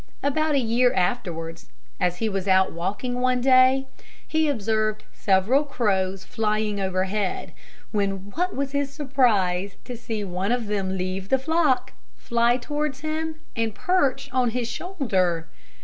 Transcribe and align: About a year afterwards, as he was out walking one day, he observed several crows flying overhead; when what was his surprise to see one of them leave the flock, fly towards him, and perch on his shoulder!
About 0.23 0.55
a 0.55 0.59
year 0.59 0.91
afterwards, 0.95 1.67
as 1.99 2.17
he 2.17 2.27
was 2.27 2.47
out 2.47 2.71
walking 2.71 3.21
one 3.21 3.39
day, 3.39 3.85
he 4.27 4.49
observed 4.49 5.03
several 5.13 5.63
crows 5.63 6.23
flying 6.25 6.79
overhead; 6.79 7.53
when 7.91 8.31
what 8.31 8.55
was 8.55 8.71
his 8.71 8.91
surprise 8.91 9.75
to 9.85 9.95
see 9.95 10.23
one 10.23 10.51
of 10.51 10.65
them 10.65 10.97
leave 10.97 11.29
the 11.29 11.37
flock, 11.37 11.93
fly 12.15 12.57
towards 12.57 13.01
him, 13.01 13.35
and 13.55 13.75
perch 13.75 14.27
on 14.33 14.49
his 14.49 14.67
shoulder! 14.67 15.47